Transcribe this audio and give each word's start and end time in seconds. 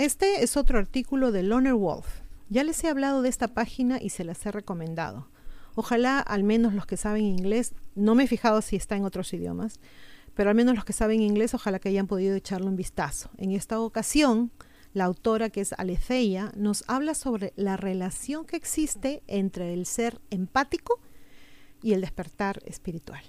Este 0.00 0.42
es 0.42 0.56
otro 0.56 0.78
artículo 0.78 1.30
de 1.30 1.42
Loner 1.42 1.74
Wolf. 1.74 2.06
Ya 2.48 2.64
les 2.64 2.82
he 2.82 2.88
hablado 2.88 3.20
de 3.20 3.28
esta 3.28 3.48
página 3.48 3.98
y 4.00 4.08
se 4.08 4.24
las 4.24 4.46
he 4.46 4.50
recomendado. 4.50 5.28
Ojalá 5.74 6.20
al 6.20 6.42
menos 6.42 6.72
los 6.72 6.86
que 6.86 6.96
saben 6.96 7.26
inglés, 7.26 7.74
no 7.94 8.14
me 8.14 8.24
he 8.24 8.26
fijado 8.26 8.62
si 8.62 8.76
está 8.76 8.96
en 8.96 9.04
otros 9.04 9.30
idiomas, 9.34 9.78
pero 10.34 10.48
al 10.48 10.56
menos 10.56 10.74
los 10.74 10.86
que 10.86 10.94
saben 10.94 11.20
inglés, 11.20 11.52
ojalá 11.52 11.80
que 11.80 11.90
hayan 11.90 12.06
podido 12.06 12.34
echarle 12.34 12.68
un 12.68 12.76
vistazo. 12.76 13.28
En 13.36 13.50
esta 13.50 13.78
ocasión, 13.78 14.50
la 14.94 15.04
autora 15.04 15.50
que 15.50 15.60
es 15.60 15.74
Aletheia 15.74 16.50
nos 16.56 16.82
habla 16.86 17.12
sobre 17.12 17.52
la 17.56 17.76
relación 17.76 18.46
que 18.46 18.56
existe 18.56 19.22
entre 19.26 19.74
el 19.74 19.84
ser 19.84 20.18
empático 20.30 20.98
y 21.82 21.92
el 21.92 22.00
despertar 22.00 22.62
espiritual. 22.64 23.22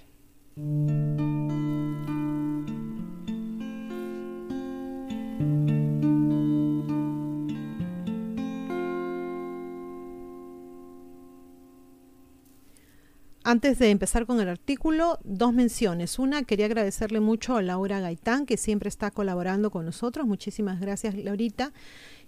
Antes 13.44 13.80
de 13.80 13.90
empezar 13.90 14.24
con 14.24 14.40
el 14.40 14.48
artículo, 14.48 15.18
dos 15.24 15.52
menciones. 15.52 16.20
Una, 16.20 16.44
quería 16.44 16.66
agradecerle 16.66 17.18
mucho 17.18 17.56
a 17.56 17.62
Laura 17.62 17.98
Gaitán, 17.98 18.46
que 18.46 18.56
siempre 18.56 18.88
está 18.88 19.10
colaborando 19.10 19.72
con 19.72 19.84
nosotros. 19.84 20.28
Muchísimas 20.28 20.78
gracias, 20.80 21.16
Laurita. 21.16 21.72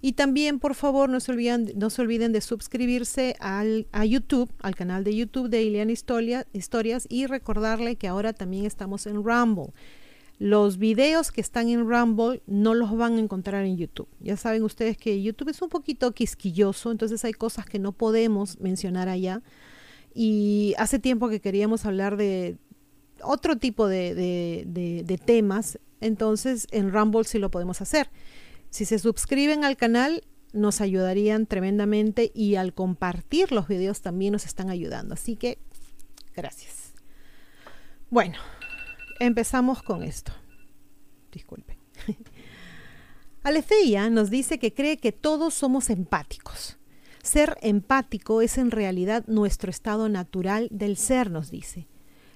Y 0.02 0.14
también, 0.14 0.58
por 0.58 0.74
favor, 0.74 1.08
no 1.08 1.20
se 1.20 1.30
olviden, 1.30 1.72
no 1.76 1.88
se 1.90 2.02
olviden 2.02 2.32
de 2.32 2.40
suscribirse 2.40 3.36
al, 3.38 3.86
a 3.92 4.04
YouTube, 4.04 4.50
al 4.58 4.74
canal 4.74 5.04
de 5.04 5.14
YouTube 5.14 5.48
de 5.48 5.62
Ileana 5.62 5.92
Historia, 5.92 6.48
Historias, 6.52 7.06
y 7.08 7.26
recordarle 7.26 7.94
que 7.94 8.08
ahora 8.08 8.32
también 8.32 8.66
estamos 8.66 9.06
en 9.06 9.22
Rumble. 9.22 9.72
Los 10.40 10.78
videos 10.78 11.30
que 11.30 11.40
están 11.40 11.68
en 11.68 11.88
Rumble 11.88 12.42
no 12.48 12.74
los 12.74 12.96
van 12.96 13.18
a 13.18 13.20
encontrar 13.20 13.64
en 13.64 13.76
YouTube. 13.76 14.08
Ya 14.18 14.36
saben 14.36 14.64
ustedes 14.64 14.98
que 14.98 15.22
YouTube 15.22 15.50
es 15.50 15.62
un 15.62 15.68
poquito 15.68 16.10
quisquilloso, 16.10 16.90
entonces 16.90 17.24
hay 17.24 17.34
cosas 17.34 17.66
que 17.66 17.78
no 17.78 17.92
podemos 17.92 18.58
mencionar 18.58 19.08
allá 19.08 19.42
y 20.14 20.74
hace 20.78 21.00
tiempo 21.00 21.28
que 21.28 21.40
queríamos 21.40 21.84
hablar 21.84 22.16
de 22.16 22.56
otro 23.22 23.56
tipo 23.56 23.88
de, 23.88 25.20
temas, 25.24 25.78
entonces 26.00 26.68
en 26.70 26.92
Rumble 26.92 27.24
sí 27.24 27.38
lo 27.38 27.50
podemos 27.50 27.80
hacer. 27.80 28.10
Si 28.70 28.84
se 28.84 28.98
suscriben 28.98 29.64
al 29.64 29.76
canal, 29.76 30.22
nos 30.52 30.80
ayudarían 30.80 31.46
tremendamente 31.46 32.30
y 32.32 32.54
al 32.54 32.74
compartir 32.74 33.50
los 33.50 33.66
videos 33.66 34.02
también 34.02 34.32
nos 34.32 34.46
están 34.46 34.70
ayudando. 34.70 35.14
Así 35.14 35.34
que, 35.34 35.58
gracias. 36.36 36.94
Bueno, 38.10 38.38
empezamos 39.18 39.82
con 39.82 40.04
esto. 40.04 40.32
Disculpen. 41.32 41.76
Aletheia 43.42 44.08
nos 44.10 44.30
dice 44.30 44.58
que 44.58 44.72
cree 44.72 44.96
que 44.96 45.10
todos 45.12 45.54
somos 45.54 45.90
empáticos. 45.90 46.78
Ser 47.24 47.56
empático 47.62 48.42
es 48.42 48.58
en 48.58 48.70
realidad 48.70 49.24
nuestro 49.26 49.70
estado 49.70 50.10
natural 50.10 50.68
del 50.70 50.98
ser, 50.98 51.30
nos 51.30 51.50
dice. 51.50 51.88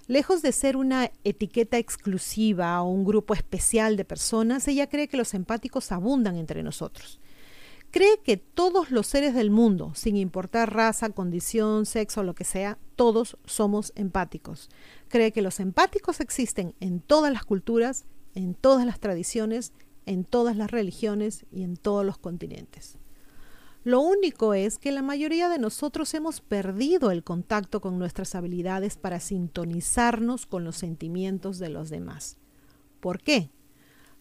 Lejos 0.07 0.41
de 0.41 0.51
ser 0.51 0.79
una 0.79 1.13
etiqueta 1.25 1.77
exclusiva 1.77 2.81
o 2.81 2.89
un 2.89 3.05
grupo 3.05 3.35
especial 3.35 3.99
de 3.99 4.07
personas, 4.07 4.67
ella 4.67 4.89
cree 4.89 5.07
que 5.07 5.19
los 5.19 5.35
empáticos 5.35 5.93
abundan 5.93 6.37
entre 6.37 6.63
nosotros. 6.63 7.21
Cree 7.91 8.21
que 8.25 8.39
todos 8.39 8.91
los 8.91 9.07
seres 9.07 9.35
del 9.35 9.51
mundo, 9.51 9.93
sin 9.95 10.17
importar 10.17 10.75
raza, 10.75 11.11
condición, 11.11 11.85
sexo 11.85 12.23
lo 12.23 12.35
que 12.35 12.45
sea, 12.45 12.79
todos 12.97 13.37
somos 13.45 13.93
empáticos. 13.95 14.71
Cree 15.09 15.33
que 15.33 15.43
los 15.43 15.61
empáticos 15.61 16.21
existen 16.21 16.75
en 16.81 17.01
todas 17.01 17.31
las 17.31 17.45
culturas, 17.45 18.07
en 18.35 18.55
todas 18.55 18.87
las 18.87 19.01
tradiciones, 19.01 19.75
en 20.07 20.25
todas 20.25 20.57
las 20.57 20.71
religiones 20.71 21.45
y 21.53 21.63
en 21.63 21.77
todos 21.77 22.07
los 22.07 22.17
continentes. 22.17 22.97
Lo 23.89 24.01
único 24.01 24.53
es 24.53 24.79
que 24.79 24.93
la 24.93 25.01
mayoría 25.01 25.49
de 25.49 25.59
nosotros 25.59 26.13
hemos 26.13 26.43
perdido 26.43 27.11
el 27.11 27.25
contacto 27.25 27.81
con 27.81 27.99
nuestras 27.99 28.35
habilidades 28.35 28.99
para 28.99 29.19
sintonizarnos 29.19 30.45
con 30.45 30.63
los 30.63 30.77
sentimientos 30.77 31.59
de 31.59 31.71
los 31.71 31.89
demás. 31.89 32.37
¿Por 33.01 33.23
qué? 33.23 33.51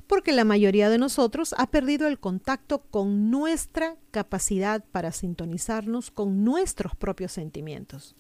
Porque 0.08 0.32
la 0.32 0.46
mayoría 0.46 0.88
de 0.88 0.98
nosotros 0.98 1.54
ha 1.58 1.68
perdido 1.68 2.08
el 2.08 2.18
contacto 2.18 2.84
con 2.84 3.30
nuestra 3.30 3.98
capacidad 4.12 4.86
para 4.86 5.12
sintonizarnos 5.12 6.12
con 6.12 6.46
nuestros 6.46 6.96
propios 6.96 7.34
sentimientos 7.34 8.16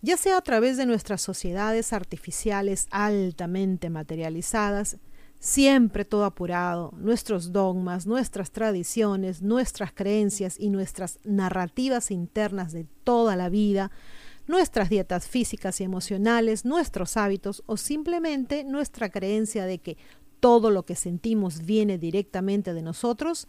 ya 0.00 0.16
sea 0.16 0.38
a 0.38 0.42
través 0.42 0.76
de 0.76 0.86
nuestras 0.86 1.20
sociedades 1.20 1.92
artificiales 1.92 2.86
altamente 2.90 3.90
materializadas, 3.90 4.98
Siempre 5.40 6.04
todo 6.04 6.24
apurado, 6.24 6.92
nuestros 6.96 7.52
dogmas, 7.52 8.06
nuestras 8.06 8.50
tradiciones, 8.50 9.40
nuestras 9.40 9.92
creencias 9.92 10.58
y 10.58 10.68
nuestras 10.70 11.20
narrativas 11.22 12.10
internas 12.10 12.72
de 12.72 12.86
toda 13.04 13.36
la 13.36 13.48
vida, 13.48 13.92
nuestras 14.48 14.88
dietas 14.88 15.28
físicas 15.28 15.80
y 15.80 15.84
emocionales, 15.84 16.64
nuestros 16.64 17.16
hábitos 17.16 17.62
o 17.66 17.76
simplemente 17.76 18.64
nuestra 18.64 19.10
creencia 19.10 19.64
de 19.64 19.78
que 19.78 19.96
todo 20.40 20.70
lo 20.70 20.84
que 20.84 20.96
sentimos 20.96 21.64
viene 21.64 21.98
directamente 21.98 22.74
de 22.74 22.82
nosotros, 22.82 23.46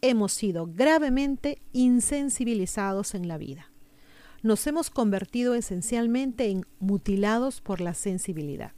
hemos 0.00 0.32
sido 0.32 0.68
gravemente 0.72 1.60
insensibilizados 1.72 3.14
en 3.14 3.26
la 3.26 3.38
vida. 3.38 3.70
Nos 4.42 4.66
hemos 4.66 4.90
convertido 4.90 5.54
esencialmente 5.54 6.50
en 6.50 6.66
mutilados 6.80 7.60
por 7.60 7.80
la 7.80 7.94
sensibilidad. 7.94 8.72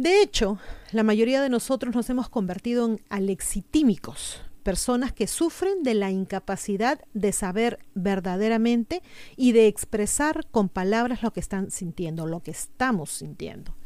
De 0.00 0.22
hecho, 0.22 0.58
la 0.92 1.02
mayoría 1.02 1.42
de 1.42 1.50
nosotros 1.50 1.94
nos 1.94 2.08
hemos 2.08 2.30
convertido 2.30 2.86
en 2.86 3.02
alexitímicos, 3.10 4.40
personas 4.62 5.12
que 5.12 5.26
sufren 5.26 5.82
de 5.82 5.92
la 5.92 6.10
incapacidad 6.10 6.98
de 7.12 7.32
saber 7.32 7.80
verdaderamente 7.94 9.02
y 9.36 9.52
de 9.52 9.66
expresar 9.66 10.46
con 10.50 10.70
palabras 10.70 11.22
lo 11.22 11.34
que 11.34 11.40
están 11.40 11.70
sintiendo, 11.70 12.26
lo 12.26 12.40
que 12.40 12.50
estamos 12.50 13.10
sintiendo. 13.10 13.76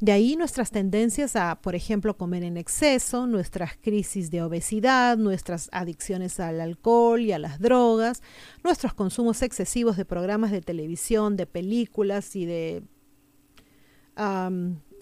De 0.00 0.10
ahí 0.10 0.34
nuestras 0.34 0.72
tendencias 0.72 1.36
a, 1.36 1.60
por 1.62 1.76
ejemplo, 1.76 2.16
comer 2.16 2.42
en 2.42 2.56
exceso, 2.56 3.28
nuestras 3.28 3.76
crisis 3.80 4.32
de 4.32 4.42
obesidad, 4.42 5.16
nuestras 5.18 5.68
adicciones 5.70 6.40
al 6.40 6.60
alcohol 6.60 7.20
y 7.20 7.30
a 7.30 7.38
las 7.38 7.60
drogas, 7.60 8.24
nuestros 8.64 8.92
consumos 8.92 9.40
excesivos 9.40 9.96
de 9.96 10.04
programas 10.04 10.50
de 10.50 10.62
televisión, 10.62 11.36
de 11.36 11.46
películas 11.46 12.34
y 12.34 12.44
de 12.44 12.82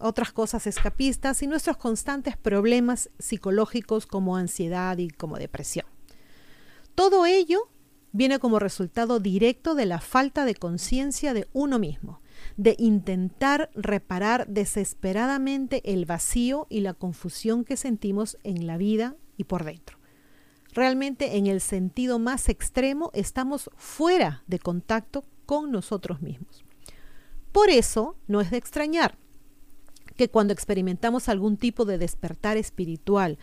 otras 0.03 0.33
cosas 0.33 0.67
escapistas 0.67 1.43
y 1.43 1.47
nuestros 1.47 1.77
constantes 1.77 2.37
problemas 2.37 3.11
psicológicos 3.19 4.07
como 4.07 4.37
ansiedad 4.37 4.99
y 4.99 5.09
como 5.11 5.39
depresión. 5.39 5.87
Todo 6.95 7.25
ello 7.27 7.69
viene 8.13 8.39
como 8.39 8.59
resultado 8.59 9.21
directo 9.21 9.75
de 9.75 9.87
la 9.87 10.01
falta 10.01 10.45
de 10.45 10.55
conciencia 10.55 11.33
de 11.35 11.49
uno 11.53 11.79
mismo, 11.79 12.21
de 12.57 12.77
intentar 12.79 13.71
reparar 13.75 14.47
desesperadamente 14.49 15.81
el 15.93 16.05
vacío 16.05 16.67
y 16.69 16.81
la 16.81 16.95
confusión 16.95 17.65
que 17.65 17.77
sentimos 17.77 18.37
en 18.45 18.67
la 18.67 18.77
vida 18.77 19.17
y 19.37 19.45
por 19.45 19.65
dentro. 19.65 19.99
Realmente 20.75 21.37
en 21.37 21.47
el 21.47 21.61
sentido 21.61 22.19
más 22.19 22.49
extremo 22.49 23.11
estamos 23.15 23.71
fuera 23.77 24.43
de 24.47 24.59
contacto 24.59 25.25
con 25.47 25.71
nosotros 25.71 26.23
mismos. 26.23 26.65
Por 27.53 27.69
eso 27.69 28.17
no 28.27 28.41
es 28.41 28.51
de 28.51 28.57
extrañar 28.57 29.19
que 30.17 30.29
cuando 30.29 30.53
experimentamos 30.53 31.29
algún 31.29 31.57
tipo 31.57 31.85
de 31.85 31.99
despertar 31.99 32.57
espiritual, 32.57 33.39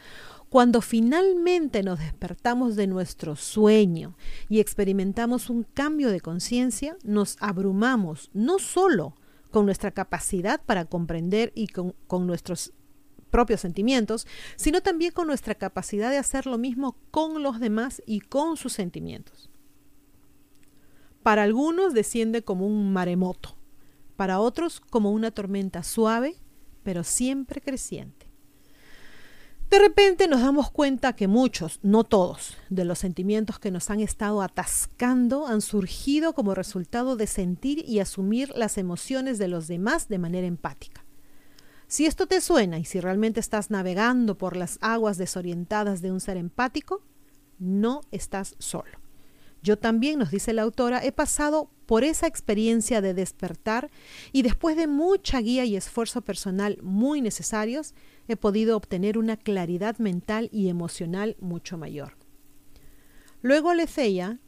cuando 0.50 0.82
finalmente 0.82 1.84
nos 1.84 2.00
despertamos 2.00 2.76
de 2.76 2.88
nuestro 2.88 3.36
sueño 3.36 4.16
y 4.50 4.60
experimentamos 4.60 5.50
un 5.50 5.64
cambio 5.64 6.10
de 6.10 6.22
conciencia, 6.22 6.98
nos 7.04 7.38
abrumamos 7.40 8.32
no 8.34 8.58
solo 8.58 9.16
con 9.52 9.66
nuestra 9.66 9.92
capacidad 9.92 10.62
para 10.66 10.86
comprender 10.86 11.52
y 11.56 11.68
con, 11.68 11.94
con, 12.08 12.26
nuestros 12.26 12.74
propios 13.30 13.62
sentimientos, 13.62 14.26
sino 14.56 14.82
también 14.82 15.12
con 15.12 15.28
nuestra 15.28 15.56
capacidad 15.56 16.10
de 16.10 16.18
hacer 16.18 16.48
lo 16.48 16.58
mismo 16.58 16.98
con 17.12 17.44
los 17.44 17.60
demás 17.60 18.02
y 18.08 18.22
con 18.22 18.58
sus 18.58 18.74
sentimientos. 18.74 19.50
Para 21.22 21.44
algunos 21.44 21.94
desciende 21.94 22.44
como 22.44 22.66
un 22.66 22.92
maremoto, 22.92 23.56
para 24.16 24.40
otros 24.40 24.80
como 24.80 25.12
una 25.12 25.32
tormenta 25.32 25.84
suave 25.84 26.36
pero 26.90 27.04
siempre 27.04 27.62
creciente. 27.62 28.26
De 29.70 29.78
repente 29.78 30.28
nos 30.28 30.42
damos 30.42 30.72
cuenta 30.72 31.14
que 31.14 31.28
muchos, 31.28 31.80
no 31.84 32.04
todos, 32.04 32.58
de 32.72 32.84
los 32.84 32.98
sentimientos 32.98 33.60
que 33.60 33.70
nos 33.70 33.92
han 33.92 34.00
estado 34.00 34.42
atascando 34.42 35.46
han 35.46 35.62
surgido 35.62 36.34
como 36.34 36.56
resultado 36.56 37.16
de 37.16 37.28
sentir 37.28 37.88
y 37.88 38.00
asumir 38.00 38.52
las 38.56 38.80
emociones 38.80 39.38
de 39.38 39.50
los 39.50 39.68
demás 39.68 40.08
de 40.08 40.18
manera 40.18 40.48
empática. 40.48 41.06
Si 41.86 42.08
esto 42.08 42.26
te 42.26 42.42
suena 42.42 42.80
y 42.80 42.86
si 42.86 43.00
realmente 43.00 43.40
estás 43.40 43.70
navegando 43.70 44.36
por 44.36 44.58
las 44.58 44.80
aguas 44.82 45.20
desorientadas 45.20 46.02
de 46.02 46.12
un 46.12 46.22
ser 46.22 46.38
empático, 46.38 47.04
no 47.60 48.02
estás 48.10 48.56
solo. 48.58 48.98
Yo 49.62 49.78
también, 49.78 50.20
nos 50.20 50.32
dice 50.32 50.54
la 50.54 50.62
autora, 50.62 51.04
he 51.04 51.12
pasado 51.12 51.70
por 51.86 52.04
esa 52.04 52.28
experiencia 52.28 53.02
de 53.02 53.14
despertar 53.14 53.90
y 54.32 54.44
después 54.44 54.78
de 54.78 54.88
mucha 54.88 55.40
guía 55.42 55.66
y 55.66 55.76
esfuerzo 55.76 56.22
personal 56.22 56.78
muy 56.82 57.22
necesarios, 57.22 57.94
he 58.28 58.36
podido 58.36 58.78
obtener 58.78 59.18
una 59.18 59.38
claridad 59.38 59.98
mental 59.98 60.50
y 60.52 60.70
emocional 60.70 61.36
mucho 61.40 61.78
mayor. 61.78 62.14
Luego 63.42 63.70
Aletheia 63.70 64.40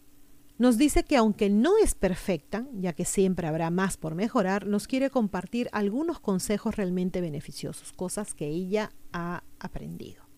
nos 0.58 0.78
dice 0.78 1.04
que 1.04 1.18
aunque 1.18 1.50
no 1.50 1.78
es 1.78 1.96
perfecta, 1.96 2.68
ya 2.74 2.94
que 2.94 3.06
siempre 3.06 3.48
habrá 3.48 3.72
más 3.72 3.98
por 3.98 4.14
mejorar, 4.14 4.68
nos 4.68 4.88
quiere 4.88 5.10
compartir 5.10 5.70
algunos 5.72 6.20
consejos 6.20 6.76
realmente 6.76 7.20
beneficiosos, 7.20 7.94
cosas 7.94 8.36
que 8.36 8.46
ella 8.48 8.92
ha 9.12 9.44
aprendido. 9.60 10.31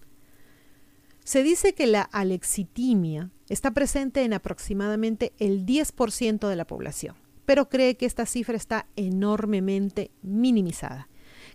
Se 1.23 1.41
dice 1.41 1.73
que 1.73 1.87
la 1.87 2.01
alexitimia 2.01 3.31
está 3.47 3.71
presente 3.71 4.23
en 4.23 4.33
aproximadamente 4.33 5.31
el 5.39 5.65
10% 5.65 6.49
de 6.49 6.55
la 6.57 6.67
población, 6.67 7.15
pero 7.45 7.69
cree 7.69 7.95
que 7.95 8.05
esta 8.05 8.25
cifra 8.25 8.57
está 8.57 8.87
enormemente 8.97 10.11
minimizada. 10.21 11.07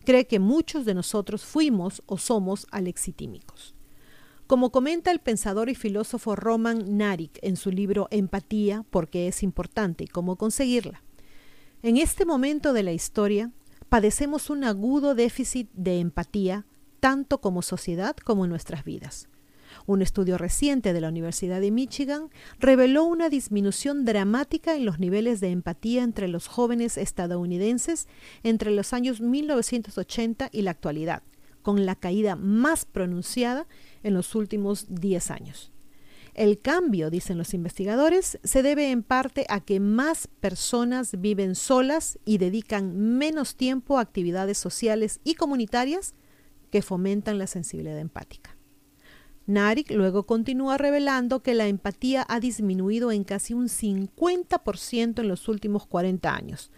Cree 0.06 0.26
que 0.26 0.38
muchos 0.38 0.86
de 0.86 0.94
nosotros 0.94 1.44
fuimos 1.44 2.02
o 2.06 2.16
somos 2.16 2.66
alexitímicos. 2.70 3.74
Como 4.46 4.72
comenta 4.72 5.10
el 5.10 5.18
pensador 5.18 5.68
y 5.68 5.74
filósofo 5.74 6.34
Roman 6.34 6.96
Narik 6.96 7.38
en 7.42 7.56
su 7.56 7.70
libro 7.70 8.08
Empatía, 8.10 8.86
porque 8.88 9.28
es 9.28 9.42
importante 9.42 10.04
y 10.04 10.08
cómo 10.08 10.36
conseguirla. 10.36 11.02
En 11.82 11.98
este 11.98 12.24
momento 12.24 12.72
de 12.72 12.84
la 12.84 12.92
historia, 12.92 13.52
padecemos 13.90 14.48
un 14.48 14.64
agudo 14.64 15.14
déficit 15.14 15.68
de 15.74 16.00
empatía, 16.00 16.64
tanto 17.00 17.42
como 17.42 17.60
sociedad 17.60 18.16
como 18.16 18.46
en 18.46 18.50
nuestras 18.50 18.84
vidas. 18.84 19.28
Un 19.88 20.02
estudio 20.02 20.36
reciente 20.36 20.92
de 20.92 21.00
la 21.00 21.08
Universidad 21.08 21.62
de 21.62 21.70
Michigan 21.70 22.28
reveló 22.58 23.04
una 23.04 23.30
disminución 23.30 24.04
dramática 24.04 24.76
en 24.76 24.84
los 24.84 24.98
niveles 24.98 25.40
de 25.40 25.48
empatía 25.48 26.02
entre 26.02 26.28
los 26.28 26.46
jóvenes 26.46 26.98
estadounidenses 26.98 28.06
entre 28.42 28.70
los 28.70 28.92
años 28.92 29.22
1980 29.22 30.50
y 30.52 30.60
la 30.60 30.72
actualidad, 30.72 31.22
con 31.62 31.86
la 31.86 31.94
caída 31.94 32.36
más 32.36 32.84
pronunciada 32.84 33.66
en 34.02 34.12
los 34.12 34.34
últimos 34.34 34.84
10 34.90 35.30
años. 35.30 35.72
El 36.34 36.58
cambio, 36.58 37.08
dicen 37.08 37.38
los 37.38 37.54
investigadores, 37.54 38.38
se 38.44 38.62
debe 38.62 38.90
en 38.90 39.02
parte 39.02 39.46
a 39.48 39.60
que 39.60 39.80
más 39.80 40.26
personas 40.26 41.18
viven 41.18 41.54
solas 41.54 42.18
y 42.26 42.36
dedican 42.36 43.16
menos 43.16 43.56
tiempo 43.56 43.96
a 43.96 44.02
actividades 44.02 44.58
sociales 44.58 45.20
y 45.24 45.36
comunitarias 45.36 46.12
que 46.70 46.82
fomentan 46.82 47.38
la 47.38 47.46
sensibilidad 47.46 47.98
empática. 47.98 48.57
Narik 49.48 49.90
luego 49.92 50.24
continúa 50.24 50.76
revelando 50.76 51.42
que 51.42 51.54
la 51.54 51.68
empatía 51.68 52.26
ha 52.28 52.38
disminuido 52.38 53.10
en 53.12 53.24
casi 53.24 53.54
un 53.54 53.68
50% 53.68 55.20
en 55.20 55.26
los 55.26 55.48
últimos 55.48 55.86
40 55.86 56.34
años. 56.34 56.70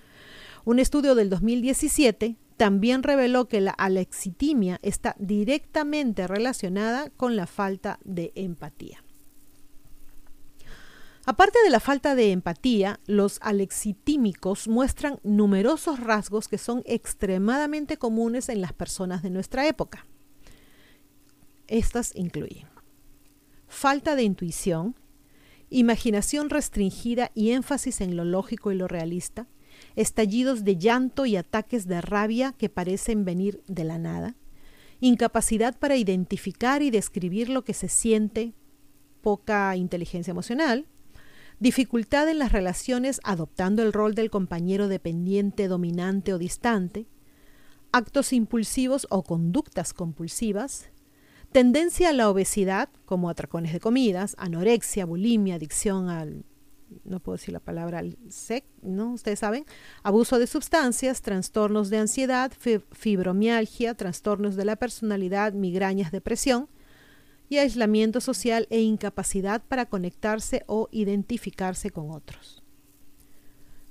Un 0.65 0.79
estudio 0.79 1.17
del 1.17 1.31
2017 1.31 2.37
también 2.57 3.03
reveló 3.03 3.49
que 3.49 3.61
la 3.61 3.73
alexitimia 3.73 4.79
está 4.83 5.17
directamente 5.19 6.29
relacionada 6.29 7.11
con 7.11 7.35
la 7.35 7.49
falta 7.49 7.99
de 8.05 8.31
empatía. 8.37 9.03
Aparte 11.27 11.59
de 11.65 11.71
la 11.71 11.81
falta 11.81 12.15
de 12.15 12.31
empatía, 12.31 13.01
los 13.07 13.41
alexitímicos 13.43 14.69
muestran 14.69 15.19
numerosos 15.25 15.99
rasgos 15.99 16.47
que 16.47 16.59
son 16.59 16.85
extremadamente 16.87 17.97
comunes 17.97 18.49
en 18.49 18.61
las 18.61 18.73
personas 18.73 19.25
de 19.25 19.31
nuestra 19.31 19.67
época. 19.67 20.07
Estas 21.71 22.13
incluyen 22.17 22.67
falta 23.69 24.17
de 24.17 24.25
intuición, 24.25 24.97
imaginación 25.71 26.51
restringida 26.51 27.31
y 27.37 27.53
énfasis 27.53 28.01
en 28.01 28.17
lo 28.17 28.25
lógico 28.25 28.73
y 28.73 28.75
lo 28.75 28.89
realista, 28.89 29.47
estallidos 29.95 30.65
de 30.65 30.77
llanto 30.77 31.25
y 31.27 31.37
ataques 31.37 31.87
de 31.87 32.01
rabia 32.01 32.53
que 32.59 32.69
parecen 32.69 33.25
venir 33.25 33.63
de 33.69 33.85
la 33.85 33.99
nada, 33.99 34.35
incapacidad 34.99 35.79
para 35.79 35.97
identificar 35.97 36.83
y 36.83 36.91
describir 36.91 37.49
lo 37.49 37.65
que 37.65 37.73
se 37.73 37.89
siente, 37.89 38.53
poca 39.23 39.77
inteligencia 39.77 40.33
emocional, 40.33 40.87
dificultad 41.61 42.29
en 42.29 42.41
las 42.41 42.51
relaciones 42.51 43.21
adoptando 43.23 43.85
el 43.85 43.93
rol 43.93 44.17
del 44.17 44.31
compañero 44.31 44.89
dependiente, 44.89 45.69
dominante 45.69 46.35
o 46.35 46.39
distante, 46.39 47.07
actos 47.93 48.33
impulsivos 48.33 49.07
o 49.11 49.23
conductas 49.23 49.95
compulsivas, 49.95 50.90
tendencia 51.53 52.11
a 52.11 52.13
la 52.13 52.31
obesidad, 52.31 52.89
como 53.05 53.29
atracones 53.29 53.73
de 53.73 53.81
comidas, 53.81 54.35
anorexia, 54.39 55.05
bulimia, 55.05 55.57
adicción 55.57 56.09
al 56.09 56.45
no 57.05 57.21
puedo 57.21 57.37
decir 57.37 57.53
la 57.53 57.61
palabra 57.61 58.03
SEC, 58.29 58.65
¿no? 58.83 59.13
Ustedes 59.13 59.39
saben, 59.39 59.65
abuso 60.03 60.39
de 60.39 60.47
sustancias, 60.47 61.23
trastornos 61.23 61.91
de 61.91 61.99
ansiedad, 61.99 62.53
fibromialgia, 62.91 63.95
trastornos 63.95 64.57
de 64.57 64.65
la 64.65 64.77
personalidad, 64.77 65.53
migrañas, 65.53 66.11
depresión 66.11 66.69
y 67.49 67.59
aislamiento 67.59 68.21
social 68.21 68.67
e 68.71 68.81
incapacidad 68.81 69.63
para 69.63 69.87
conectarse 69.87 70.65
o 70.67 70.89
identificarse 70.91 71.91
con 71.91 72.11
otros. 72.11 72.63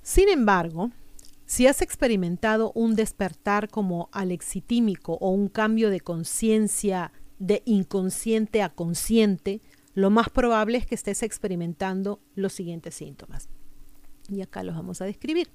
Sin 0.02 0.30
embargo, 0.30 0.92
si 1.46 1.68
has 1.68 1.82
experimentado 1.82 2.72
un 2.76 2.96
despertar 2.96 3.70
como 3.70 4.10
alexitímico 4.12 5.18
o 5.20 5.30
un 5.32 5.50
cambio 5.50 5.90
de 5.90 6.00
conciencia 6.00 7.12
de 7.40 7.64
inconsciente 7.66 8.62
a 8.62 8.70
consciente, 8.70 9.62
lo 9.96 10.10
más 10.10 10.30
probable 10.30 10.78
es 10.78 10.86
que 10.86 10.96
estés 10.96 11.24
experimentando 11.24 12.20
los 12.36 12.54
siguientes 12.54 12.96
síntomas. 12.96 13.50
Y 14.30 14.42
acá 14.42 14.64
los 14.64 14.76
vamos 14.76 15.02
a 15.02 15.06
describir. 15.06 15.50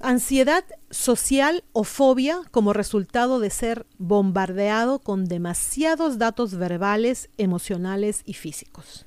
Ansiedad 0.00 0.64
social 0.90 1.64
o 1.72 1.84
fobia 1.84 2.40
como 2.50 2.72
resultado 2.72 3.38
de 3.38 3.50
ser 3.50 3.86
bombardeado 3.98 4.98
con 4.98 5.26
demasiados 5.26 6.18
datos 6.18 6.56
verbales, 6.56 7.30
emocionales 7.38 8.22
y 8.24 8.34
físicos. 8.34 9.06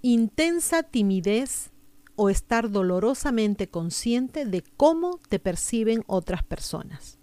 Intensa 0.00 0.84
timidez 0.84 1.70
o 2.14 2.30
estar 2.30 2.70
dolorosamente 2.70 3.68
consciente 3.68 4.44
de 4.46 4.62
cómo 4.76 5.18
te 5.28 5.38
perciben 5.38 6.04
otras 6.06 6.42
personas. 6.42 7.18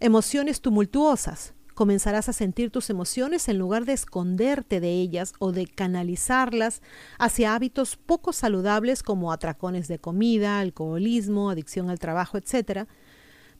Emociones 0.00 0.60
tumultuosas, 0.60 1.53
comenzarás 1.74 2.28
a 2.28 2.32
sentir 2.32 2.70
tus 2.70 2.88
emociones 2.88 3.48
en 3.48 3.58
lugar 3.58 3.84
de 3.84 3.92
esconderte 3.92 4.80
de 4.80 4.92
ellas 4.92 5.34
o 5.38 5.52
de 5.52 5.66
canalizarlas 5.66 6.82
hacia 7.18 7.54
hábitos 7.54 7.96
poco 7.96 8.32
saludables 8.32 9.02
como 9.02 9.32
atracones 9.32 9.88
de 9.88 9.98
comida, 9.98 10.60
alcoholismo, 10.60 11.50
adicción 11.50 11.90
al 11.90 11.98
trabajo, 11.98 12.38
etc. 12.38 12.88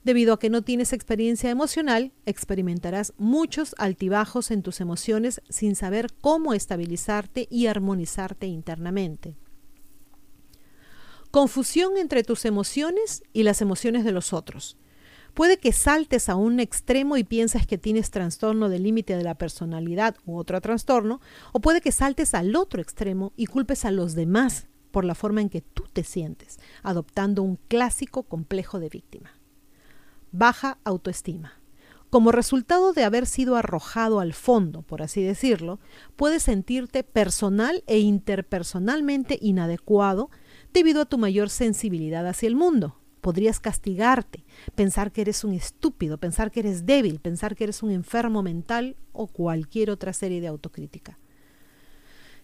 Debido 0.03 0.33
a 0.33 0.39
que 0.39 0.49
no 0.49 0.63
tienes 0.63 0.93
experiencia 0.93 1.49
emocional, 1.49 2.13
experimentarás 2.25 3.13
muchos 3.17 3.75
altibajos 3.77 4.51
en 4.51 4.61
tus 4.61 4.79
emociones 4.79 5.41
sin 5.49 5.75
saber 5.75 6.13
cómo 6.21 6.53
estabilizarte 6.53 7.47
y 7.49 7.67
armonizarte 7.67 8.47
internamente. 8.47 9.35
Confusión 11.31 11.97
entre 11.97 12.23
tus 12.23 12.45
emociones 12.45 13.23
y 13.33 13.43
las 13.43 13.61
emociones 13.61 14.05
de 14.05 14.13
los 14.13 14.31
otros 14.31 14.77
Puede 15.35 15.57
que 15.57 15.73
saltes 15.73 16.29
a 16.29 16.35
un 16.35 16.61
extremo 16.61 17.17
y 17.17 17.25
pienses 17.25 17.67
que 17.67 17.77
tienes 17.77 18.09
trastorno 18.09 18.69
del 18.69 18.83
límite 18.83 19.17
de 19.17 19.23
la 19.23 19.35
personalidad 19.35 20.15
u 20.25 20.37
otro 20.37 20.61
trastorno, 20.61 21.19
o 21.51 21.59
puede 21.59 21.81
que 21.81 21.91
saltes 21.91 22.33
al 22.33 22.55
otro 22.55 22.81
extremo 22.81 23.33
y 23.35 23.47
culpes 23.47 23.83
a 23.83 23.91
los 23.91 24.15
demás 24.15 24.67
por 24.91 25.03
la 25.03 25.13
forma 25.13 25.41
en 25.41 25.49
que 25.49 25.59
tú 25.59 25.83
te 25.91 26.05
sientes, 26.05 26.57
adoptando 26.83 27.43
un 27.43 27.57
clásico 27.67 28.23
complejo 28.23 28.79
de 28.79 28.87
víctima. 28.87 29.31
Baja 30.31 30.77
autoestima. 30.85 31.59
Como 32.09 32.31
resultado 32.31 32.93
de 32.93 33.03
haber 33.03 33.25
sido 33.25 33.57
arrojado 33.57 34.21
al 34.21 34.33
fondo, 34.33 34.83
por 34.83 35.01
así 35.01 35.21
decirlo, 35.21 35.81
puedes 36.15 36.43
sentirte 36.43 37.03
personal 37.03 37.83
e 37.87 37.99
interpersonalmente 37.99 39.37
inadecuado 39.41 40.29
debido 40.71 41.01
a 41.01 41.05
tu 41.05 41.17
mayor 41.17 41.49
sensibilidad 41.49 42.25
hacia 42.25 42.47
el 42.47 42.55
mundo, 42.55 42.95
podrías 43.25 43.59
castigarte, 43.59 44.45
pensar 44.75 45.11
que 45.11 45.21
eres 45.21 45.43
un 45.43 45.55
estúpido, 45.55 46.19
pensar 46.19 46.51
que 46.51 46.59
eres 46.59 46.85
débil, 46.85 47.19
pensar 47.19 47.55
que 47.55 47.63
eres 47.63 47.81
un 47.81 47.89
enfermo 47.89 48.43
mental 48.43 48.97
o 49.13 49.25
cualquier 49.25 49.89
otra 49.89 50.13
serie 50.13 50.41
de 50.41 50.47
autocrítica. 50.47 51.17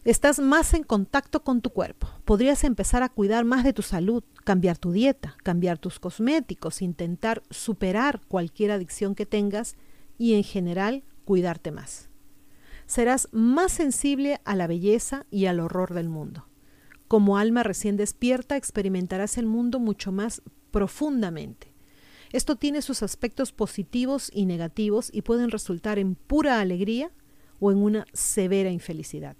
Estás 0.05 0.39
más 0.39 0.73
en 0.73 0.81
contacto 0.81 1.43
con 1.43 1.61
tu 1.61 1.69
cuerpo. 1.69 2.07
Podrías 2.25 2.63
empezar 2.63 3.03
a 3.03 3.09
cuidar 3.09 3.45
más 3.45 3.63
de 3.63 3.73
tu 3.73 3.83
salud, 3.83 4.23
cambiar 4.43 4.79
tu 4.79 4.91
dieta, 4.91 5.37
cambiar 5.43 5.77
tus 5.77 5.99
cosméticos, 5.99 6.81
intentar 6.81 7.43
superar 7.51 8.19
cualquier 8.27 8.71
adicción 8.71 9.13
que 9.13 9.27
tengas 9.27 9.75
y 10.17 10.33
en 10.33 10.43
general 10.43 11.03
cuidarte 11.25 11.69
más. 11.69 12.09
Serás 12.87 13.29
más 13.31 13.71
sensible 13.71 14.41
a 14.45 14.55
la 14.55 14.65
belleza 14.65 15.27
y 15.29 15.45
al 15.45 15.59
horror 15.59 15.93
del 15.93 16.09
mundo. 16.09 16.47
Como 17.07 17.37
alma 17.37 17.61
recién 17.61 17.97
despierta 17.97 18.57
experimentarás 18.57 19.37
el 19.37 19.45
mundo 19.45 19.79
mucho 19.79 20.11
más 20.11 20.41
profundamente. 20.71 21.73
Esto 22.31 22.55
tiene 22.55 22.81
sus 22.81 23.03
aspectos 23.03 23.51
positivos 23.51 24.31
y 24.33 24.45
negativos 24.45 25.09
y 25.13 25.21
pueden 25.21 25.51
resultar 25.51 25.99
en 25.99 26.15
pura 26.15 26.61
alegría 26.61 27.11
o 27.59 27.71
en 27.71 27.77
una 27.77 28.05
severa 28.13 28.71
infelicidad. 28.71 29.35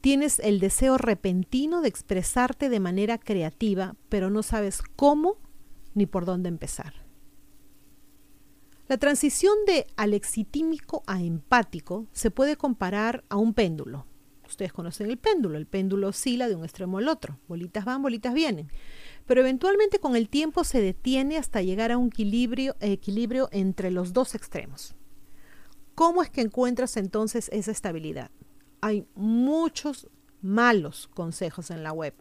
Tienes 0.00 0.38
el 0.38 0.60
deseo 0.60 0.96
repentino 0.96 1.82
de 1.82 1.88
expresarte 1.88 2.68
de 2.68 2.80
manera 2.80 3.18
creativa, 3.18 3.96
pero 4.08 4.30
no 4.30 4.42
sabes 4.42 4.82
cómo 4.96 5.36
ni 5.94 6.06
por 6.06 6.24
dónde 6.24 6.48
empezar. 6.48 6.94
La 8.88 8.96
transición 8.96 9.54
de 9.66 9.86
alexitímico 9.96 11.02
a 11.06 11.22
empático 11.22 12.06
se 12.12 12.30
puede 12.30 12.56
comparar 12.56 13.24
a 13.28 13.36
un 13.36 13.54
péndulo. 13.54 14.06
Ustedes 14.48 14.72
conocen 14.72 15.08
el 15.08 15.16
péndulo, 15.16 15.58
el 15.58 15.66
péndulo 15.66 16.08
oscila 16.08 16.48
de 16.48 16.56
un 16.56 16.64
extremo 16.64 16.98
al 16.98 17.06
otro, 17.06 17.38
bolitas 17.46 17.84
van, 17.84 18.02
bolitas 18.02 18.34
vienen, 18.34 18.68
pero 19.30 19.42
eventualmente 19.42 20.00
con 20.00 20.16
el 20.16 20.28
tiempo 20.28 20.64
se 20.64 20.80
detiene 20.80 21.36
hasta 21.36 21.62
llegar 21.62 21.92
a 21.92 21.98
un 21.98 22.08
equilibrio, 22.08 22.74
equilibrio 22.80 23.48
entre 23.52 23.92
los 23.92 24.12
dos 24.12 24.34
extremos. 24.34 24.96
¿Cómo 25.94 26.24
es 26.24 26.30
que 26.30 26.40
encuentras 26.40 26.96
entonces 26.96 27.48
esa 27.52 27.70
estabilidad? 27.70 28.32
Hay 28.80 29.06
muchos 29.14 30.08
malos 30.42 31.08
consejos 31.14 31.70
en 31.70 31.84
la 31.84 31.92
web. 31.92 32.12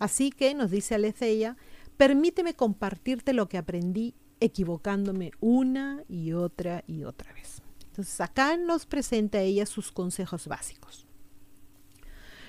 Así 0.00 0.32
que, 0.32 0.52
nos 0.54 0.72
dice 0.72 0.96
Aleceya, 0.96 1.56
permíteme 1.96 2.54
compartirte 2.54 3.32
lo 3.32 3.48
que 3.48 3.56
aprendí 3.56 4.16
equivocándome 4.40 5.30
una 5.38 6.02
y 6.08 6.32
otra 6.32 6.82
y 6.88 7.04
otra 7.04 7.32
vez. 7.32 7.62
Entonces 7.90 8.20
acá 8.20 8.56
nos 8.56 8.86
presenta 8.86 9.38
ella 9.38 9.66
sus 9.66 9.92
consejos 9.92 10.48
básicos. 10.48 11.06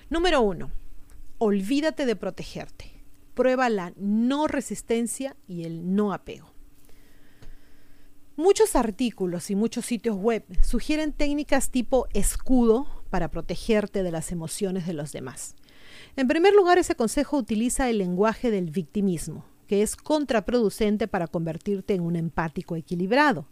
Número 0.09 0.41
uno, 0.41 0.71
olvídate 1.37 2.07
de 2.07 2.15
protegerte. 2.15 2.90
Prueba 3.33 3.69
la 3.69 3.93
no 3.95 4.47
resistencia 4.47 5.35
y 5.47 5.63
el 5.63 5.95
no 5.95 6.13
apego. 6.13 6.53
Muchos 8.35 8.75
artículos 8.75 9.51
y 9.51 9.55
muchos 9.55 9.85
sitios 9.85 10.15
web 10.15 10.43
sugieren 10.63 11.13
técnicas 11.13 11.69
tipo 11.69 12.07
escudo 12.13 12.87
para 13.09 13.29
protegerte 13.29 14.03
de 14.03 14.11
las 14.11 14.31
emociones 14.31 14.87
de 14.87 14.93
los 14.93 15.11
demás. 15.11 15.55
En 16.15 16.27
primer 16.27 16.53
lugar, 16.53 16.77
ese 16.77 16.95
consejo 16.95 17.37
utiliza 17.37 17.89
el 17.89 17.97
lenguaje 17.97 18.49
del 18.49 18.71
victimismo, 18.71 19.45
que 19.67 19.81
es 19.81 19.95
contraproducente 19.95 21.07
para 21.07 21.27
convertirte 21.27 21.93
en 21.93 22.01
un 22.01 22.15
empático 22.15 22.75
equilibrado. 22.75 23.47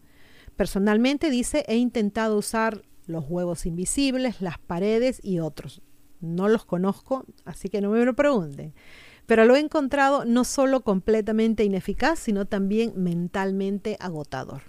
Personalmente 0.55 1.29
dice, 1.29 1.65
he 1.67 1.75
intentado 1.75 2.37
usar 2.37 2.83
los 3.05 3.25
huevos 3.27 3.65
invisibles, 3.65 4.41
las 4.41 4.57
paredes 4.59 5.19
y 5.23 5.39
otros. 5.39 5.81
No 6.21 6.47
los 6.47 6.65
conozco, 6.65 7.25
así 7.45 7.69
que 7.69 7.81
no 7.81 7.91
me 7.91 8.03
lo 8.03 8.15
pregunten. 8.15 8.73
Pero 9.29 9.45
lo 9.45 9.55
he 9.55 9.59
encontrado 9.59 10.25
no 10.25 10.43
solo 10.43 10.81
completamente 10.81 11.63
ineficaz, 11.63 12.17
sino 12.17 12.47
también 12.47 12.93
mentalmente 12.95 13.95
agotador. 13.99 14.63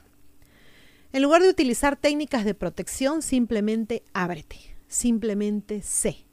En 1.14 1.22
lugar 1.22 1.40
de 1.40 1.48
utilizar 1.48 1.96
técnicas 1.96 2.44
de 2.44 2.52
protección, 2.52 3.22
simplemente 3.22 4.02
ábrete, 4.12 4.58
simplemente 4.86 5.80
sé. 5.80 6.26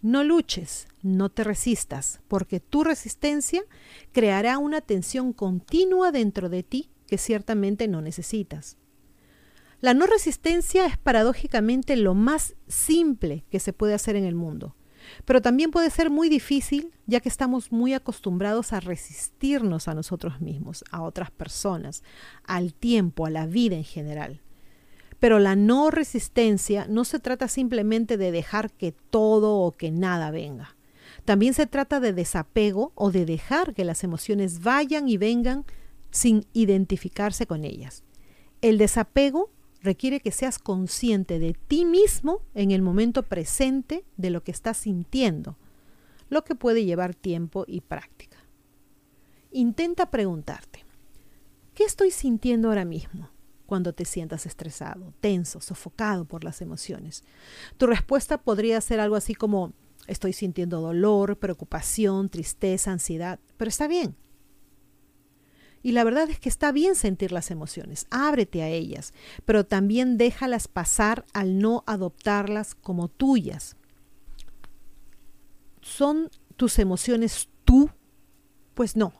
No 0.00 0.22
luches, 0.22 0.86
no 1.02 1.28
te 1.28 1.42
resistas, 1.42 2.20
porque 2.28 2.60
tu 2.60 2.84
resistencia 2.84 3.64
creará 4.12 4.58
una 4.58 4.80
tensión 4.80 5.32
continua 5.32 6.12
dentro 6.12 6.48
de 6.48 6.62
ti 6.62 6.88
que 7.08 7.18
ciertamente 7.18 7.88
no 7.88 8.00
necesitas. 8.00 8.76
La 9.80 9.92
no 9.92 10.06
resistencia 10.06 10.86
es 10.86 10.98
paradójicamente 10.98 11.96
lo 11.96 12.14
más 12.14 12.54
simple 12.68 13.44
que 13.50 13.58
se 13.58 13.72
puede 13.72 13.94
hacer 13.94 14.14
en 14.14 14.24
el 14.24 14.36
mundo, 14.36 14.76
pero 15.24 15.42
también 15.42 15.70
puede 15.70 15.90
ser 15.90 16.10
muy 16.10 16.28
difícil 16.28 16.92
ya 17.06 17.20
que 17.20 17.28
estamos 17.28 17.72
muy 17.72 17.94
acostumbrados 17.94 18.72
a 18.72 18.80
resistirnos 18.80 19.88
a 19.88 19.94
nosotros 19.94 20.40
mismos, 20.40 20.84
a 20.90 21.02
otras 21.02 21.30
personas, 21.30 22.02
al 22.44 22.74
tiempo, 22.74 23.26
a 23.26 23.30
la 23.30 23.46
vida 23.46 23.76
en 23.76 23.84
general. 23.84 24.40
Pero 25.20 25.38
la 25.38 25.56
no 25.56 25.90
resistencia 25.90 26.86
no 26.88 27.04
se 27.04 27.18
trata 27.18 27.48
simplemente 27.48 28.16
de 28.16 28.32
dejar 28.32 28.70
que 28.70 28.92
todo 28.92 29.58
o 29.58 29.72
que 29.72 29.90
nada 29.90 30.30
venga. 30.30 30.76
También 31.24 31.54
se 31.54 31.66
trata 31.66 32.00
de 32.00 32.12
desapego 32.12 32.92
o 32.94 33.10
de 33.10 33.24
dejar 33.24 33.74
que 33.74 33.84
las 33.84 34.04
emociones 34.04 34.62
vayan 34.62 35.08
y 35.08 35.16
vengan 35.16 35.64
sin 36.10 36.46
identificarse 36.52 37.46
con 37.46 37.64
ellas. 37.64 38.04
El 38.62 38.78
desapego 38.78 39.50
requiere 39.86 40.20
que 40.20 40.32
seas 40.32 40.58
consciente 40.58 41.38
de 41.38 41.54
ti 41.54 41.86
mismo 41.86 42.42
en 42.54 42.70
el 42.72 42.82
momento 42.82 43.22
presente 43.22 44.04
de 44.18 44.28
lo 44.28 44.42
que 44.42 44.50
estás 44.50 44.76
sintiendo, 44.76 45.56
lo 46.28 46.44
que 46.44 46.54
puede 46.54 46.84
llevar 46.84 47.14
tiempo 47.14 47.64
y 47.66 47.80
práctica. 47.80 48.36
Intenta 49.50 50.10
preguntarte, 50.10 50.84
¿qué 51.72 51.84
estoy 51.84 52.10
sintiendo 52.10 52.68
ahora 52.68 52.84
mismo? 52.84 53.30
cuando 53.66 53.92
te 53.92 54.04
sientas 54.04 54.46
estresado, 54.46 55.12
tenso, 55.20 55.60
sofocado 55.60 56.24
por 56.24 56.44
las 56.44 56.62
emociones. 56.62 57.24
Tu 57.76 57.86
respuesta 57.86 58.38
podría 58.38 58.80
ser 58.80 59.00
algo 59.00 59.16
así 59.16 59.34
como, 59.34 59.72
estoy 60.06 60.32
sintiendo 60.32 60.80
dolor, 60.80 61.36
preocupación, 61.36 62.28
tristeza, 62.28 62.92
ansiedad, 62.92 63.40
pero 63.56 63.68
está 63.68 63.88
bien. 63.88 64.14
Y 65.82 65.92
la 65.92 66.04
verdad 66.04 66.28
es 66.30 66.40
que 66.40 66.48
está 66.48 66.72
bien 66.72 66.96
sentir 66.96 67.32
las 67.32 67.50
emociones, 67.50 68.06
ábrete 68.10 68.62
a 68.62 68.68
ellas, 68.68 69.14
pero 69.44 69.64
también 69.64 70.18
déjalas 70.18 70.68
pasar 70.68 71.24
al 71.32 71.58
no 71.58 71.84
adoptarlas 71.86 72.74
como 72.74 73.08
tuyas. 73.08 73.76
¿Son 75.80 76.30
tus 76.56 76.78
emociones 76.78 77.48
tú? 77.64 77.90
Pues 78.74 78.96
no, 78.96 79.12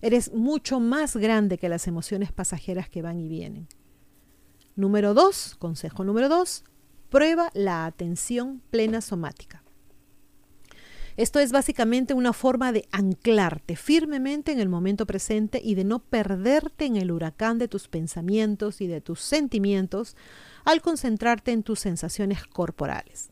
eres 0.00 0.32
mucho 0.32 0.80
más 0.80 1.16
grande 1.16 1.58
que 1.58 1.68
las 1.68 1.86
emociones 1.86 2.32
pasajeras 2.32 2.88
que 2.88 3.02
van 3.02 3.20
y 3.20 3.28
vienen. 3.28 3.68
Número 4.74 5.14
dos, 5.14 5.56
consejo 5.58 6.04
número 6.04 6.28
dos, 6.28 6.64
prueba 7.08 7.50
la 7.54 7.86
atención 7.86 8.62
plena 8.70 9.00
somática. 9.00 9.62
Esto 11.18 11.40
es 11.40 11.50
básicamente 11.50 12.14
una 12.14 12.32
forma 12.32 12.70
de 12.70 12.86
anclarte 12.92 13.74
firmemente 13.74 14.52
en 14.52 14.60
el 14.60 14.68
momento 14.68 15.04
presente 15.04 15.60
y 15.60 15.74
de 15.74 15.82
no 15.82 15.98
perderte 15.98 16.84
en 16.84 16.94
el 16.94 17.10
huracán 17.10 17.58
de 17.58 17.66
tus 17.66 17.88
pensamientos 17.88 18.80
y 18.80 18.86
de 18.86 19.00
tus 19.00 19.20
sentimientos 19.20 20.16
al 20.64 20.80
concentrarte 20.80 21.50
en 21.50 21.64
tus 21.64 21.80
sensaciones 21.80 22.46
corporales. 22.46 23.30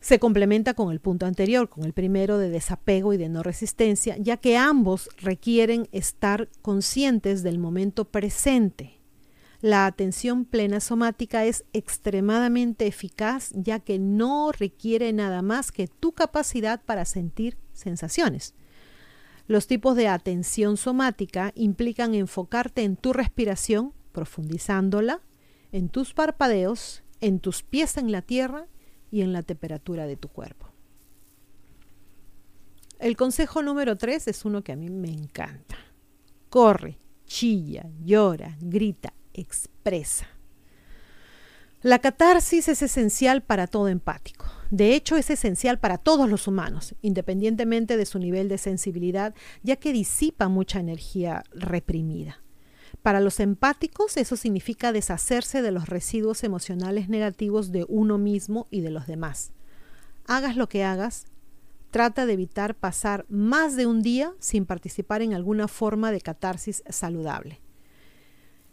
Se 0.00 0.18
complementa 0.18 0.74
con 0.74 0.90
el 0.90 0.98
punto 0.98 1.24
anterior, 1.24 1.68
con 1.68 1.84
el 1.84 1.92
primero 1.92 2.36
de 2.38 2.50
desapego 2.50 3.12
y 3.12 3.16
de 3.16 3.28
no 3.28 3.44
resistencia, 3.44 4.16
ya 4.18 4.36
que 4.36 4.56
ambos 4.56 5.08
requieren 5.18 5.88
estar 5.92 6.48
conscientes 6.62 7.44
del 7.44 7.60
momento 7.60 8.06
presente 8.06 8.99
la 9.60 9.84
atención 9.84 10.46
plena 10.46 10.80
somática 10.80 11.44
es 11.44 11.64
extremadamente 11.74 12.86
eficaz 12.86 13.50
ya 13.54 13.78
que 13.78 13.98
no 13.98 14.52
requiere 14.52 15.12
nada 15.12 15.42
más 15.42 15.70
que 15.70 15.86
tu 15.86 16.12
capacidad 16.12 16.82
para 16.82 17.04
sentir 17.04 17.58
sensaciones. 17.74 18.54
Los 19.46 19.66
tipos 19.66 19.96
de 19.96 20.08
atención 20.08 20.76
somática 20.76 21.52
implican 21.54 22.14
enfocarte 22.14 22.84
en 22.84 22.96
tu 22.96 23.12
respiración, 23.12 23.92
profundizándola, 24.12 25.20
en 25.72 25.88
tus 25.88 26.14
parpadeos, 26.14 27.02
en 27.20 27.38
tus 27.40 27.62
pies 27.62 27.96
en 27.98 28.12
la 28.12 28.22
tierra 28.22 28.66
y 29.10 29.20
en 29.20 29.32
la 29.32 29.42
temperatura 29.42 30.06
de 30.06 30.16
tu 30.16 30.28
cuerpo. 30.28 30.68
El 32.98 33.16
consejo 33.16 33.62
número 33.62 33.96
tres 33.96 34.26
es 34.28 34.44
uno 34.44 34.62
que 34.62 34.72
a 34.72 34.76
mí 34.76 34.88
me 34.88 35.10
encanta. 35.10 35.76
Corre, 36.48 36.98
chilla, 37.26 37.90
llora, 38.02 38.56
grita, 38.60 39.12
expresa. 39.34 40.26
La 41.82 41.98
catarsis 41.98 42.68
es 42.68 42.82
esencial 42.82 43.42
para 43.42 43.66
todo 43.66 43.88
empático. 43.88 44.44
De 44.70 44.94
hecho, 44.94 45.16
es 45.16 45.30
esencial 45.30 45.78
para 45.78 45.96
todos 45.96 46.28
los 46.28 46.46
humanos, 46.46 46.94
independientemente 47.00 47.96
de 47.96 48.04
su 48.04 48.18
nivel 48.18 48.48
de 48.48 48.58
sensibilidad, 48.58 49.34
ya 49.62 49.76
que 49.76 49.94
disipa 49.94 50.48
mucha 50.48 50.78
energía 50.78 51.42
reprimida. 51.52 52.42
Para 53.02 53.20
los 53.20 53.40
empáticos, 53.40 54.18
eso 54.18 54.36
significa 54.36 54.92
deshacerse 54.92 55.62
de 55.62 55.70
los 55.70 55.88
residuos 55.88 56.44
emocionales 56.44 57.08
negativos 57.08 57.72
de 57.72 57.86
uno 57.88 58.18
mismo 58.18 58.66
y 58.70 58.82
de 58.82 58.90
los 58.90 59.06
demás. 59.06 59.52
Hagas 60.26 60.56
lo 60.56 60.68
que 60.68 60.84
hagas, 60.84 61.24
trata 61.90 62.26
de 62.26 62.34
evitar 62.34 62.74
pasar 62.74 63.24
más 63.30 63.74
de 63.74 63.86
un 63.86 64.02
día 64.02 64.34
sin 64.38 64.66
participar 64.66 65.22
en 65.22 65.32
alguna 65.32 65.66
forma 65.66 66.12
de 66.12 66.20
catarsis 66.20 66.82
saludable. 66.90 67.60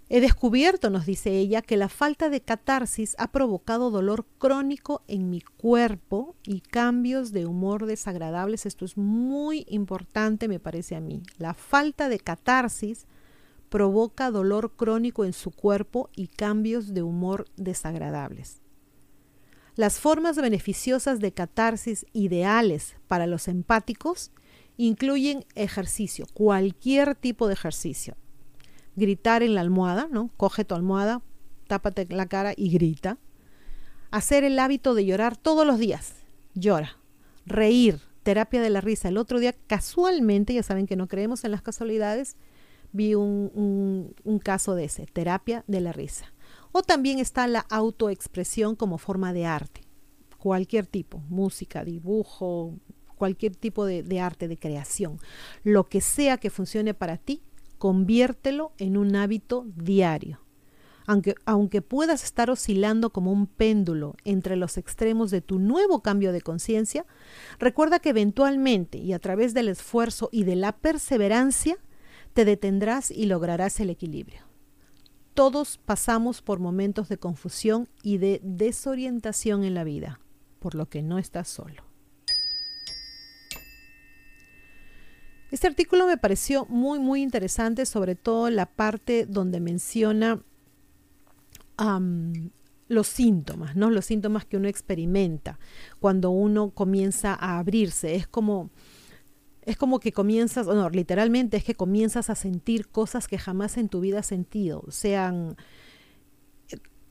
He 0.10 0.22
descubierto, 0.22 0.90
nos 0.90 1.06
dice 1.06 1.32
ella, 1.32 1.62
que 1.62 1.76
la 1.76 1.90
falta 1.90 2.30
de 2.30 2.40
catarsis 2.40 3.14
ha 3.18 3.32
provocado 3.34 3.92
dolor 3.92 4.26
crónico 4.38 5.04
en 5.08 5.30
mi 5.30 5.42
cuerpo 5.42 6.36
y 6.44 6.62
cambios 6.62 7.34
de 7.34 7.46
humor 7.46 7.86
desagradables. 7.86 8.66
Esto 8.66 8.86
es 8.86 8.96
muy 8.96 9.66
importante, 9.68 10.48
me 10.48 10.62
parece 10.62 10.96
a 10.96 11.02
mí. 11.02 11.24
La 11.38 11.54
falta 11.54 12.08
de 12.08 12.20
catarsis 12.20 13.06
provoca 13.68 14.32
dolor 14.32 14.72
crónico 14.78 15.26
en 15.26 15.34
su 15.34 15.52
cuerpo 15.52 16.10
y 16.16 16.28
cambios 16.28 16.94
de 16.94 17.04
humor 17.04 17.46
desagradables. 17.58 18.62
Las 19.76 20.00
formas 20.00 20.38
beneficiosas 20.38 21.20
de 21.20 21.34
catarsis 21.34 22.06
ideales 22.14 22.96
para 23.08 23.28
los 23.28 23.50
empáticos 23.50 24.32
incluyen 24.78 25.46
ejercicio, 25.56 26.26
cualquier 26.34 27.14
tipo 27.14 27.48
de 27.48 27.54
ejercicio, 27.54 28.16
gritar 28.98 29.44
en 29.44 29.56
la 29.56 29.62
almohada, 29.62 30.10
¿no? 30.12 30.30
Coge 30.36 30.66
tu 30.66 30.76
almohada, 30.76 31.22
tápate 31.68 32.06
la 32.10 32.26
cara 32.26 32.54
y 32.58 32.70
grita. 32.70 33.18
Hacer 34.12 34.44
el 34.44 34.60
hábito 34.60 34.94
de 34.94 35.06
llorar 35.06 35.38
todos 35.38 35.66
los 35.66 35.80
días. 35.80 36.16
Llora. 36.54 36.98
Reír, 37.46 38.02
terapia 38.24 38.62
de 38.62 38.70
la 38.70 38.82
risa. 38.82 39.08
El 39.08 39.18
otro 39.18 39.40
día, 39.40 39.56
casualmente, 39.68 40.54
ya 40.54 40.64
saben 40.64 40.88
que 40.88 40.98
no 40.98 41.08
creemos 41.08 41.46
en 41.46 41.52
las 41.52 41.62
casualidades, 41.62 42.36
vi 42.92 43.16
un, 43.16 44.14
un 44.24 44.40
caso 44.40 44.76
de 44.76 44.86
ese, 44.86 45.06
terapia 45.06 45.64
de 45.68 45.80
la 45.80 45.94
risa. 45.94 46.34
O 46.74 46.82
también 46.82 47.20
está 47.20 47.48
la 47.48 47.66
autoexpresión 47.70 48.76
como 48.76 48.98
forma 48.98 49.32
de 49.32 49.46
arte, 49.46 49.82
cualquier 50.38 50.86
tipo, 50.88 51.20
música, 51.30 51.86
dibujo, 51.86 52.76
cualquier 53.18 53.56
tipo 53.56 53.86
de, 53.86 54.20
arte, 54.22 54.48
de 54.48 54.58
creación. 54.58 55.20
Lo 55.64 55.90
que 55.90 56.00
sea 56.00 56.38
que 56.38 56.50
funcione 56.50 56.94
para 56.94 57.18
ti, 57.18 57.42
conviértelo 57.78 58.74
en 58.78 58.98
un 58.98 59.16
hábito 59.16 59.66
diario. 59.76 60.42
Aunque, 61.06 61.36
aunque, 61.46 61.82
puedas 61.82 62.24
estar 62.24 62.50
oscilando 62.50 63.12
como 63.12 63.32
un 63.32 63.48
péndulo 63.48 64.16
entre 64.26 64.58
los 64.58 64.78
extremos 64.78 65.32
de 65.32 65.42
tu 65.42 65.58
nuevo 65.58 66.02
cambio 66.02 66.34
de 66.34 66.42
conciencia, 66.42 67.06
recuerda 67.60 68.00
que 68.00 68.10
eventualmente 68.10 68.98
y 68.98 69.14
a 69.14 69.20
través 69.20 69.54
del 69.54 69.70
esfuerzo 69.70 70.28
y 70.34 70.44
de 70.44 70.58
la 70.58 70.74
perseverancia, 70.74 71.78
te 72.34 72.44
detendrás 72.44 73.10
y 73.10 73.26
lograrás 73.26 73.80
el 73.80 73.90
equilibrio. 73.90 74.42
Todos 75.34 75.78
pasamos 75.78 76.42
por 76.42 76.60
momentos 76.60 77.10
de 77.10 77.18
confusión 77.18 77.88
y 78.04 78.18
de 78.18 78.42
desorientación 78.44 79.64
en 79.64 79.76
la 79.76 79.84
vida, 79.84 80.20
por 80.60 80.76
lo 80.76 80.90
que 80.90 81.02
no 81.02 81.20
estás 81.20 81.48
solo. 81.48 81.87
Este 85.52 85.68
artículo 85.68 86.08
me 86.08 86.18
pareció 86.18 86.66
muy, 86.66 87.00
muy 87.00 87.22
interesante, 87.22 87.86
sobre 87.86 88.16
todo 88.16 88.50
la 88.50 88.66
parte 88.66 89.26
donde 89.26 89.60
menciona 89.60 90.44
los 92.88 93.08
síntomas, 93.08 93.76
¿no? 93.76 93.90
Los 93.92 94.06
síntomas 94.06 94.46
que 94.46 94.58
uno 94.58 94.68
experimenta 94.68 95.60
cuando 96.00 96.32
uno 96.32 96.72
comienza 96.72 97.34
a 97.34 97.60
abrirse. 97.60 98.16
Es 98.16 98.28
como 98.28 98.72
es 99.68 99.76
como 99.76 100.00
que 100.00 100.14
comienzas, 100.14 100.66
no, 100.66 100.90
literalmente 100.90 101.58
es 101.58 101.64
que 101.66 101.76
comienzas 101.76 102.30
a 102.30 102.36
sentir 102.36 102.88
cosas 102.88 103.28
que 103.28 103.38
jamás 103.38 103.76
en 103.76 103.90
tu 103.90 104.00
vida 104.00 104.20
has 104.20 104.26
sentido, 104.26 104.86
sean 104.88 105.58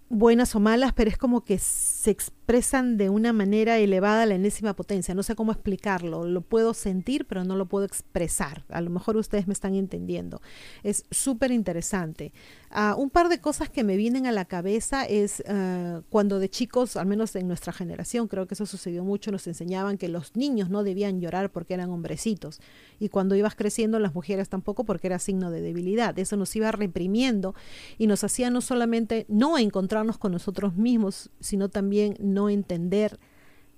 buenas 0.08 0.54
o 0.54 0.60
malas, 0.60 0.94
pero 0.94 1.10
es 1.10 1.18
como 1.18 1.44
que 1.44 1.58
se 1.58 2.10
expresan 2.46 2.96
de 2.96 3.10
una 3.10 3.32
manera 3.32 3.76
elevada 3.78 4.24
la 4.24 4.36
enésima 4.36 4.76
potencia. 4.76 5.16
No 5.16 5.24
sé 5.24 5.34
cómo 5.34 5.50
explicarlo. 5.50 6.24
Lo 6.28 6.42
puedo 6.42 6.74
sentir, 6.74 7.26
pero 7.26 7.42
no 7.42 7.56
lo 7.56 7.66
puedo 7.66 7.84
expresar. 7.84 8.64
A 8.68 8.80
lo 8.80 8.88
mejor 8.88 9.16
ustedes 9.16 9.48
me 9.48 9.52
están 9.52 9.74
entendiendo. 9.74 10.40
Es 10.84 11.06
súper 11.10 11.50
interesante. 11.50 12.32
Ah, 12.70 12.94
un 12.96 13.10
par 13.10 13.28
de 13.28 13.40
cosas 13.40 13.68
que 13.68 13.82
me 13.82 13.96
vienen 13.96 14.26
a 14.26 14.32
la 14.32 14.44
cabeza 14.44 15.04
es 15.04 15.42
ah, 15.48 16.02
cuando 16.08 16.38
de 16.38 16.48
chicos, 16.48 16.96
al 16.96 17.06
menos 17.06 17.34
en 17.34 17.48
nuestra 17.48 17.72
generación, 17.72 18.28
creo 18.28 18.46
que 18.46 18.54
eso 18.54 18.64
sucedió 18.64 19.02
mucho, 19.02 19.32
nos 19.32 19.48
enseñaban 19.48 19.98
que 19.98 20.06
los 20.06 20.36
niños 20.36 20.70
no 20.70 20.84
debían 20.84 21.20
llorar 21.20 21.50
porque 21.50 21.74
eran 21.74 21.90
hombrecitos. 21.90 22.60
Y 23.00 23.08
cuando 23.08 23.34
ibas 23.34 23.56
creciendo, 23.56 23.98
las 23.98 24.14
mujeres 24.14 24.48
tampoco 24.48 24.84
porque 24.84 25.08
era 25.08 25.18
signo 25.18 25.50
de 25.50 25.62
debilidad. 25.62 26.16
Eso 26.16 26.36
nos 26.36 26.54
iba 26.54 26.70
reprimiendo 26.70 27.56
y 27.98 28.06
nos 28.06 28.22
hacía 28.22 28.50
no 28.50 28.60
solamente 28.60 29.26
no 29.28 29.58
encontrarnos 29.58 30.16
con 30.16 30.30
nosotros 30.30 30.76
mismos, 30.76 31.30
sino 31.40 31.70
también 31.70 32.14
no 32.36 32.48
entender, 32.50 33.18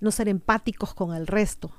no 0.01 0.11
ser 0.11 0.29
empáticos 0.29 0.93
con 0.93 1.15
el 1.15 1.27
resto. 1.27 1.73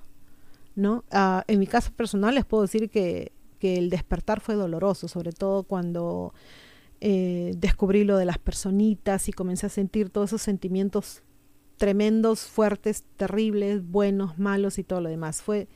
¿no? 0.79 1.03
Ah, 1.12 1.43
en 1.48 1.59
mi 1.59 1.67
caso 1.67 1.91
personal 1.91 2.36
les 2.36 2.45
puedo 2.45 2.63
decir 2.63 2.89
que, 2.89 3.33
el 3.62 3.89
despertar 3.89 4.39
fue 4.39 4.55
doloroso, 4.55 5.09
sobre 5.09 5.33
todo 5.33 5.63
cuando 5.63 6.33
eh, 7.01 7.51
descubrí 7.57 8.05
lo 8.05 8.15
de 8.15 8.24
las 8.24 8.38
personitas 8.38 9.27
y 9.27 9.33
comencé 9.33 9.65
a 9.65 9.69
sentir 9.69 10.09
todos 10.09 10.29
esos 10.29 10.41
sentimientos 10.41 11.24
tremendos, 11.75 12.43
fuertes, 12.43 13.03
terribles, 13.17 13.86
buenos, 13.86 14.39
malos 14.39 14.79
y 14.79 14.86
todo 14.86 15.01
lo 15.01 15.09
demás. 15.09 15.41
Fue, 15.41 15.67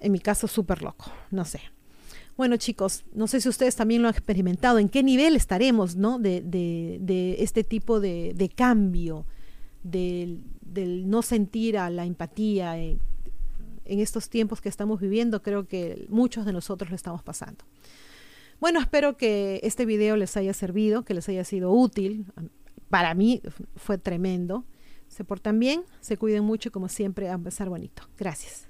en 0.00 0.10
mi 0.10 0.20
caso, 0.20 0.48
súper 0.48 0.80
loco, 0.80 1.12
no 1.30 1.44
sé. 1.44 1.60
Bueno 2.38 2.56
chicos, 2.56 3.04
no 3.12 3.26
sé 3.26 3.42
si 3.42 3.50
ustedes 3.50 3.76
también 3.76 4.00
lo 4.00 4.08
han 4.08 4.14
experimentado, 4.14 4.78
en 4.78 4.88
qué 4.88 5.02
nivel 5.02 5.36
estaremos 5.36 5.96
¿no? 5.96 6.18
de, 6.18 6.40
de, 6.40 7.36
este 7.40 7.62
tipo 7.62 8.00
de, 8.00 8.32
de 8.34 8.48
cambio 8.48 9.26
del, 9.90 10.42
no 11.08 11.22
sentir 11.22 11.78
a 11.78 11.90
la 11.90 12.04
empatía 12.04 12.78
en, 12.78 13.00
estos 13.84 14.28
tiempos 14.28 14.60
que 14.60 14.68
estamos 14.68 15.00
viviendo, 15.00 15.42
creo 15.42 15.68
que 15.68 16.06
muchos 16.08 16.44
de 16.44 16.52
nosotros 16.52 16.90
lo 16.90 16.96
estamos 16.96 17.22
pasando. 17.22 17.64
Bueno, 18.58 18.80
espero 18.80 19.16
que 19.16 19.60
este 19.62 19.86
video 19.86 20.16
les 20.16 20.36
haya 20.36 20.52
servido, 20.54 21.04
que 21.04 21.14
les 21.14 21.28
haya 21.28 21.44
sido 21.44 21.70
útil. 21.70 22.26
Para 22.88 23.14
mí 23.14 23.42
fue 23.76 23.96
tremendo. 23.96 24.64
Se 25.06 25.22
portan 25.22 25.60
bien, 25.60 25.84
se 26.00 26.16
cuiden 26.16 26.42
mucho 26.42 26.70
y 26.70 26.72
como 26.72 26.88
siempre 26.88 27.28
a 27.28 27.34
empezar 27.34 27.68
bonito. 27.68 28.02
Gracias. 28.18 28.66